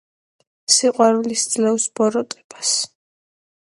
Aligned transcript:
სიყვარული 0.75 1.37
სძლევს 1.41 1.85
ბოროტებას. 2.01 2.75